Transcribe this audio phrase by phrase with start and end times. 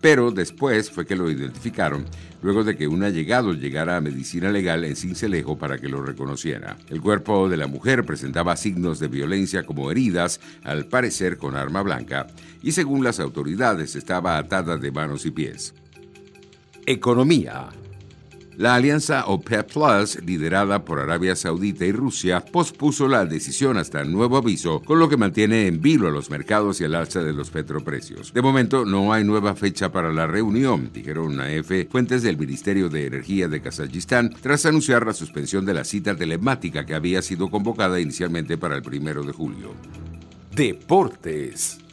[0.00, 2.04] pero después fue que lo identificaron
[2.42, 6.76] luego de que un allegado llegara a medicina legal en Cincelejo para que lo reconociera.
[6.90, 11.80] El cuerpo de la mujer presentaba signos de violencia como heridas, al parecer con arma
[11.80, 12.26] blanca,
[12.62, 15.72] y según las autoridades estaba atada de manos y pies.
[16.84, 17.70] Economía.
[18.56, 24.36] La alianza OPEP Plus, liderada por Arabia Saudita y Rusia, pospuso la decisión hasta nuevo
[24.36, 27.50] aviso, con lo que mantiene en vilo a los mercados y al alza de los
[27.50, 28.32] petroprecios.
[28.32, 32.88] De momento, no hay nueva fecha para la reunión, dijeron a EFE fuentes del Ministerio
[32.88, 37.50] de Energía de Kazajistán, tras anunciar la suspensión de la cita telemática que había sido
[37.50, 39.72] convocada inicialmente para el primero de julio.
[40.54, 41.83] Deportes.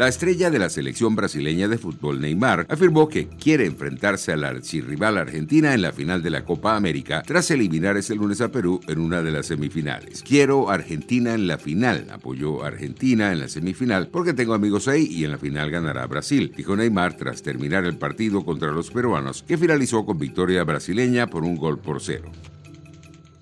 [0.00, 4.48] La estrella de la selección brasileña de fútbol, Neymar, afirmó que quiere enfrentarse a la
[4.48, 8.80] archirrival Argentina en la final de la Copa América tras eliminar ese lunes a Perú
[8.88, 10.22] en una de las semifinales.
[10.22, 15.24] Quiero Argentina en la final, apoyó Argentina en la semifinal porque tengo amigos ahí y
[15.24, 19.58] en la final ganará Brasil, dijo Neymar tras terminar el partido contra los peruanos, que
[19.58, 22.32] finalizó con victoria brasileña por un gol por cero.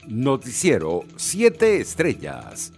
[0.09, 2.73] Noticiero 7 Estrellas.